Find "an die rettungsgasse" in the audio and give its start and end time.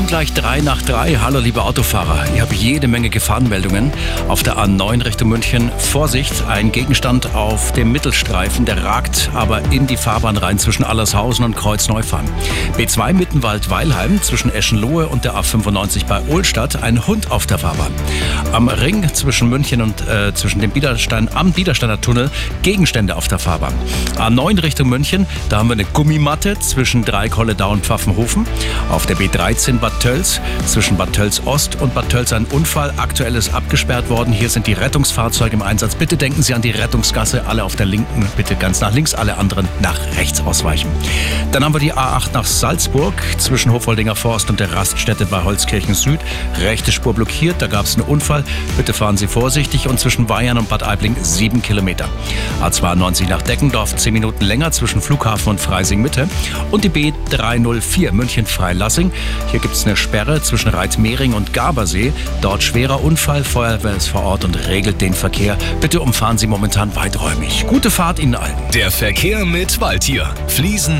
36.54-37.46